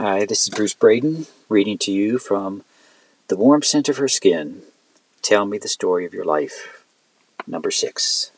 Hi, 0.00 0.24
this 0.26 0.44
is 0.44 0.50
Bruce 0.50 0.74
Braden 0.74 1.26
reading 1.48 1.76
to 1.78 1.90
you 1.90 2.18
from 2.18 2.62
The 3.26 3.36
Warm 3.36 3.62
Scent 3.62 3.88
of 3.88 3.96
Her 3.96 4.06
Skin. 4.06 4.62
Tell 5.22 5.44
me 5.44 5.58
the 5.58 5.66
story 5.66 6.06
of 6.06 6.14
your 6.14 6.24
life. 6.24 6.84
Number 7.48 7.72
six. 7.72 8.30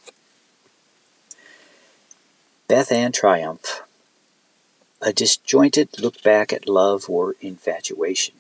Beth 2.66 2.90
Ann 2.90 3.12
Triumph. 3.12 3.82
A 5.02 5.12
disjointed 5.12 6.00
look 6.00 6.22
back 6.22 6.50
at 6.50 6.66
love 6.66 7.10
or 7.10 7.36
infatuation. 7.42 8.36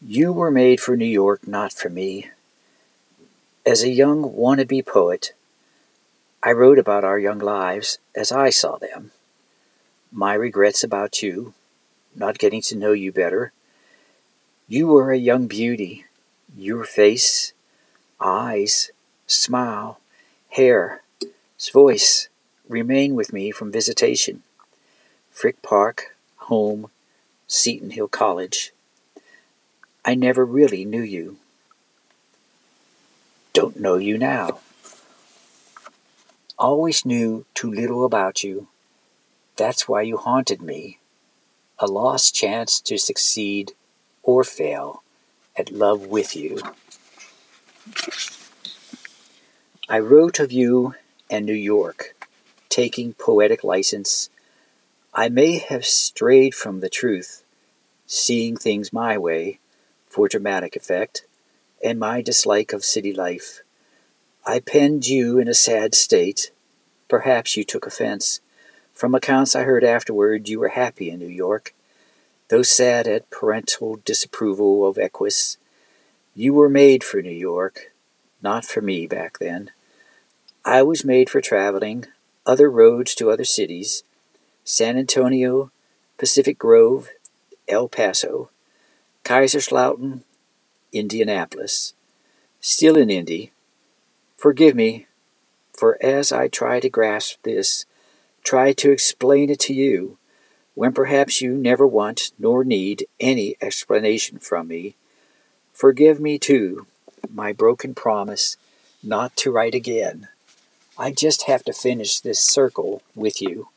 You 0.00 0.32
were 0.32 0.52
made 0.52 0.78
for 0.78 0.96
New 0.96 1.04
York, 1.04 1.48
not 1.48 1.72
for 1.72 1.88
me. 1.88 2.30
As 3.66 3.82
a 3.82 3.90
young 3.90 4.22
wannabe 4.22 4.86
poet, 4.86 5.32
I 6.44 6.52
wrote 6.52 6.78
about 6.78 7.02
our 7.02 7.18
young 7.18 7.40
lives 7.40 7.98
as 8.14 8.30
I 8.30 8.50
saw 8.50 8.76
them 8.76 9.10
my 10.12 10.34
regrets 10.34 10.84
about 10.84 11.22
you, 11.22 11.54
not 12.14 12.38
getting 12.38 12.62
to 12.62 12.76
know 12.76 12.92
you 12.92 13.12
better. 13.12 13.52
You 14.68 14.88
were 14.88 15.12
a 15.12 15.18
young 15.18 15.46
beauty. 15.46 16.04
Your 16.56 16.84
face, 16.84 17.52
eyes, 18.20 18.90
smile, 19.26 20.00
hair, 20.50 21.02
voice 21.72 22.28
remain 22.68 23.14
with 23.14 23.32
me 23.32 23.50
from 23.50 23.70
visitation. 23.72 24.42
Frick 25.30 25.60
Park, 25.62 26.16
home, 26.36 26.90
Seton 27.46 27.90
Hill 27.90 28.08
College. 28.08 28.72
I 30.04 30.14
never 30.14 30.44
really 30.44 30.84
knew 30.84 31.02
you. 31.02 31.36
Don't 33.52 33.78
know 33.78 33.96
you 33.96 34.16
now. 34.16 34.60
Always 36.58 37.04
knew 37.04 37.44
too 37.54 37.70
little 37.70 38.04
about 38.04 38.42
you 38.42 38.68
that's 39.56 39.88
why 39.88 40.02
you 40.02 40.16
haunted 40.16 40.62
me. 40.62 40.98
A 41.78 41.86
lost 41.86 42.34
chance 42.34 42.80
to 42.82 42.98
succeed 42.98 43.72
or 44.22 44.44
fail 44.44 45.02
at 45.56 45.70
love 45.70 46.06
with 46.06 46.36
you. 46.36 46.60
I 49.88 49.98
wrote 49.98 50.40
of 50.40 50.52
you 50.52 50.94
and 51.30 51.46
New 51.46 51.52
York, 51.52 52.14
taking 52.68 53.14
poetic 53.14 53.62
license. 53.62 54.30
I 55.14 55.28
may 55.28 55.58
have 55.58 55.84
strayed 55.84 56.54
from 56.54 56.80
the 56.80 56.88
truth, 56.88 57.44
seeing 58.06 58.56
things 58.56 58.92
my 58.92 59.16
way 59.16 59.60
for 60.06 60.28
dramatic 60.28 60.76
effect, 60.76 61.24
and 61.84 61.98
my 61.98 62.20
dislike 62.20 62.72
of 62.72 62.84
city 62.84 63.12
life. 63.12 63.60
I 64.44 64.60
penned 64.60 65.06
you 65.06 65.38
in 65.38 65.48
a 65.48 65.54
sad 65.54 65.94
state. 65.94 66.50
Perhaps 67.08 67.56
you 67.56 67.64
took 67.64 67.86
offense. 67.86 68.40
From 68.96 69.14
accounts 69.14 69.54
I 69.54 69.64
heard 69.64 69.84
afterward, 69.84 70.48
you 70.48 70.58
were 70.58 70.70
happy 70.70 71.10
in 71.10 71.18
New 71.18 71.26
York, 71.26 71.74
though 72.48 72.62
sad 72.62 73.06
at 73.06 73.28
parental 73.28 73.96
disapproval 73.96 74.86
of 74.86 74.96
Equus. 74.96 75.58
You 76.34 76.54
were 76.54 76.70
made 76.70 77.04
for 77.04 77.20
New 77.20 77.28
York, 77.28 77.92
not 78.40 78.64
for 78.64 78.80
me 78.80 79.06
back 79.06 79.38
then. 79.38 79.70
I 80.64 80.82
was 80.82 81.04
made 81.04 81.28
for 81.28 81.42
traveling, 81.42 82.06
other 82.46 82.70
roads 82.70 83.14
to 83.16 83.30
other 83.30 83.44
cities 83.44 84.02
San 84.64 84.96
Antonio, 84.96 85.70
Pacific 86.16 86.58
Grove, 86.58 87.10
El 87.68 87.88
Paso, 87.88 88.48
Kaiserslautern, 89.24 90.22
Indianapolis. 90.90 91.92
Still 92.62 92.96
in 92.96 93.10
Indy. 93.10 93.52
Forgive 94.38 94.74
me, 94.74 95.06
for 95.74 96.02
as 96.02 96.32
I 96.32 96.48
try 96.48 96.80
to 96.80 96.88
grasp 96.88 97.42
this, 97.42 97.84
try 98.46 98.72
to 98.72 98.92
explain 98.92 99.50
it 99.50 99.58
to 99.58 99.74
you 99.74 100.16
when 100.74 100.92
perhaps 100.92 101.40
you 101.40 101.52
never 101.52 101.84
want 101.84 102.30
nor 102.38 102.62
need 102.62 103.04
any 103.18 103.56
explanation 103.60 104.38
from 104.38 104.68
me. 104.68 104.94
Forgive 105.72 106.20
me, 106.20 106.38
too, 106.38 106.86
my 107.28 107.52
broken 107.52 107.92
promise 107.92 108.56
not 109.02 109.34
to 109.34 109.50
write 109.50 109.74
again. 109.74 110.28
I 110.96 111.10
just 111.10 111.48
have 111.48 111.64
to 111.64 111.72
finish 111.72 112.20
this 112.20 112.38
circle 112.38 113.02
with 113.16 113.42
you. 113.42 113.68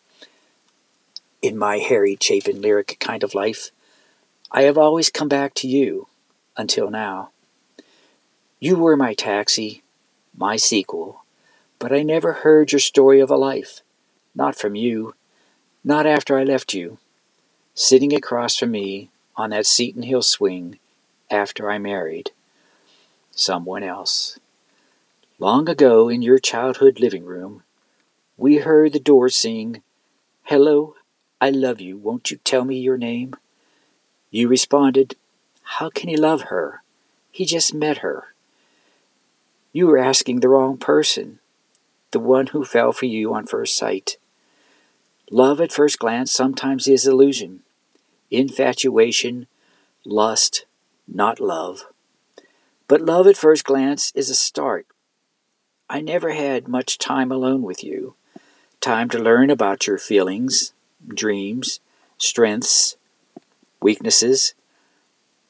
In 1.41 1.58
my 1.58 1.79
Harry 1.79 2.16
Chapin 2.22 2.62
lyric 2.62 2.97
kind 3.00 3.24
of 3.24 3.34
life, 3.34 3.72
I 4.52 4.62
have 4.63 4.78
always 4.78 5.09
come 5.09 5.29
back 5.29 5.56
to 5.56 5.68
you 5.68 6.08
until 6.56 6.91
now. 6.91 7.31
You 8.59 8.78
were 8.78 8.96
my 8.96 9.16
taxi, 9.16 9.81
my 10.38 10.58
sequel, 10.58 11.24
but 11.79 11.91
I 11.91 12.03
never 12.03 12.34
heard 12.34 12.72
your 12.72 12.79
story 12.79 13.19
of 13.19 13.31
a 13.31 13.35
life 13.35 13.81
not 14.40 14.56
from 14.56 14.74
you, 14.74 15.14
not 15.84 16.06
after 16.06 16.40
I 16.40 16.46
left 16.46 16.74
you, 16.74 16.98
sitting 17.74 18.14
across 18.16 18.56
from 18.56 18.72
me 18.72 19.10
on 19.36 19.50
that 19.50 19.66
Seton 19.66 20.04
Hill 20.04 20.22
swing 20.22 20.80
after 21.30 21.70
I 21.70 21.78
married 21.78 22.32
someone 23.32 23.84
else. 23.84 24.40
Long 25.40 25.68
ago 25.68 26.08
in 26.08 26.22
your 26.22 26.40
childhood 26.40 27.02
living 27.02 27.26
room, 27.26 27.64
we 28.38 28.60
heard 28.60 28.94
the 28.94 29.00
Doors 29.00 29.36
sing, 29.36 29.84
Hello, 30.44 30.96
I 31.42 31.50
love 31.50 31.82
you, 31.82 31.98
won't 31.98 32.32
you 32.32 32.38
tell 32.38 32.64
me 32.64 32.80
your 32.80 32.98
name? 32.98 33.36
You 34.32 34.48
responded, 34.48 35.18
How 35.64 35.90
can 35.90 36.08
he 36.08 36.16
love 36.16 36.44
her? 36.44 36.82
He 37.30 37.44
just 37.44 37.74
met 37.74 37.98
her. 37.98 38.34
You 39.74 39.88
were 39.88 39.98
asking 39.98 40.40
the 40.40 40.48
wrong 40.48 40.78
person, 40.78 41.40
the 42.12 42.22
one 42.22 42.48
who 42.48 42.64
fell 42.64 42.94
for 42.94 43.06
you 43.06 43.34
on 43.34 43.46
first 43.46 43.76
sight. 43.76 44.16
Love 45.31 45.62
at 45.62 45.72
first 45.72 46.00
glance 46.00 46.31
sometimes 46.31 46.88
is 46.88 47.06
illusion, 47.06 47.59
infatuation, 48.31 49.45
lust, 50.03 50.66
not 51.07 51.40
love. 51.40 51.85
But 52.88 53.01
love 53.01 53.28
at 53.28 53.38
first 53.38 53.63
glance 53.63 54.12
is 54.16 54.31
a 54.31 54.35
start. 54.35 54.88
I 55.88 56.01
never 56.01 56.31
had 56.31 56.67
much 56.67 56.97
time 56.97 57.31
alone 57.31 57.62
with 57.62 57.84
you, 57.84 58.16
time 58.81 59.07
to 59.09 59.19
learn 59.19 59.51
about 59.51 59.85
your 59.85 60.00
feelings, 60.00 60.73
dreams, 61.07 61.79
strengths, 62.17 62.97
weaknesses. 63.79 64.56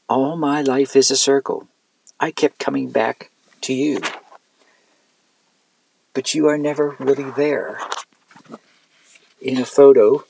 All 0.09 0.35
my 0.35 0.61
life 0.61 0.97
is 0.97 1.09
a 1.09 1.15
circle. 1.15 1.69
I 2.19 2.31
kept 2.31 2.59
coming 2.59 2.89
back 2.89 3.31
to 3.61 3.73
you. 3.73 4.01
But 6.13 6.35
you 6.35 6.47
are 6.47 6.57
never 6.57 6.97
really 6.99 7.31
there. 7.31 7.79
In 9.41 9.57
a 9.57 9.65
photo, 9.65 10.25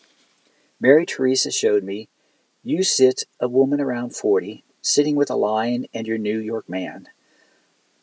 Mary 0.79 1.03
Teresa 1.03 1.49
showed 1.49 1.83
me, 1.83 2.09
you 2.63 2.83
sit 2.83 3.23
a 3.39 3.47
woman 3.47 3.81
around 3.81 4.15
40, 4.15 4.63
sitting 4.83 5.15
with 5.15 5.31
a 5.31 5.35
lion 5.35 5.87
and 5.95 6.05
your 6.05 6.19
New 6.19 6.37
York 6.37 6.69
man. 6.69 7.07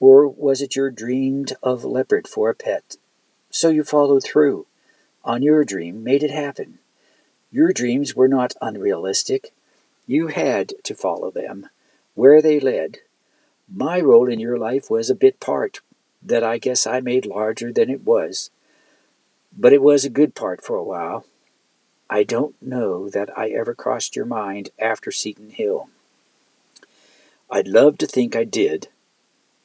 Or 0.00 0.27
was 0.27 0.61
it 0.61 0.75
your 0.75 0.91
dreamed 0.91 1.53
of 1.62 1.84
leopard 1.84 2.27
for 2.27 2.50
a 2.50 2.56
pet? 2.56 2.97
So 3.50 3.69
you 3.69 3.84
followed 3.84 4.25
through 4.25 4.67
on 5.25 5.44
your 5.44 5.65
dream, 5.65 6.03
made 6.03 6.25
it 6.25 6.33
happen. 6.33 6.81
Your 7.53 7.73
dreams 7.73 8.17
were 8.17 8.28
not 8.28 8.55
unrealistic. 8.61 9.53
You 10.09 10.27
had 10.27 10.73
to 10.83 10.94
follow 10.97 11.31
them, 11.31 11.69
where 12.15 12.43
they 12.43 12.59
led. 12.59 12.99
My 13.73 14.00
role 14.00 14.28
in 14.28 14.41
your 14.41 14.59
life 14.59 14.91
was 14.91 15.09
a 15.09 15.15
bit 15.15 15.38
part 15.38 15.83
that 16.21 16.43
I 16.43 16.59
guess 16.59 16.84
I 16.84 16.99
made 16.99 17.27
larger 17.27 17.73
than 17.73 17.91
it 17.91 18.05
was. 18.05 18.50
But 19.56 19.72
it 19.72 19.83
was 19.83 20.05
a 20.05 20.11
good 20.11 20.34
part 20.34 20.62
for 20.62 20.77
a 20.77 20.84
while. 20.84 21.25
I 22.09 22.22
don't 22.22 22.61
know 22.62 23.09
that 23.09 23.37
I 23.37 23.49
ever 23.49 23.75
crossed 23.75 24.15
your 24.15 24.27
mind 24.27 24.71
after 24.78 25.11
Seton 25.11 25.50
Hill. 25.50 25.89
I'd 27.50 27.67
love 27.67 27.99
to 27.99 28.06
think 28.06 28.37
I 28.37 28.44
did, 28.44 28.89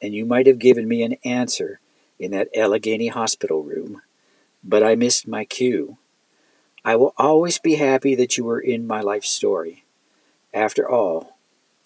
and 0.00 0.14
you 0.14 0.24
might 0.24 0.46
have 0.46 0.58
given 0.58 0.88
me 0.88 1.02
an 1.02 1.16
answer 1.24 1.78
in 2.18 2.30
that 2.32 2.48
Allegheny 2.56 3.08
hospital 3.08 3.62
room, 3.62 4.02
but 4.64 4.82
I 4.82 4.94
missed 4.94 5.28
my 5.28 5.44
cue. 5.44 5.98
I 6.84 6.96
will 6.96 7.14
always 7.16 7.58
be 7.58 7.76
happy 7.76 8.14
that 8.16 8.36
you 8.36 8.44
were 8.44 8.60
in 8.60 8.86
my 8.86 9.00
life 9.00 9.24
story. 9.24 9.84
After 10.52 10.88
all, 10.88 11.36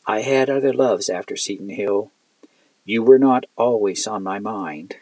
I 0.06 0.20
had 0.23 0.49
other 0.49 0.73
loves 0.73 1.09
after 1.09 1.37
Seton 1.37 1.70
Hill. 1.70 2.11
You 2.85 3.02
were 3.02 3.19
not 3.19 3.44
always 3.56 4.06
on 4.06 4.23
my 4.23 4.38
mind. 4.38 4.97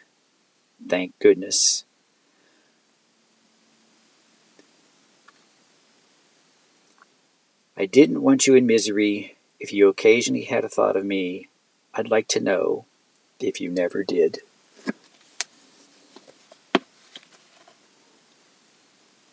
Thank 0.85 1.17
goodness. 1.19 1.84
I 7.77 7.85
didn't 7.85 8.21
want 8.21 8.47
you 8.47 8.55
in 8.55 8.65
misery. 8.65 9.35
If 9.59 9.73
you 9.73 9.89
occasionally 9.89 10.45
had 10.45 10.63
a 10.63 10.69
thought 10.69 10.95
of 10.95 11.05
me, 11.05 11.49
I'd 11.93 12.09
like 12.09 12.27
to 12.29 12.39
know 12.39 12.85
if 13.39 13.59
you 13.59 13.69
never 13.69 14.03
did. 14.03 14.39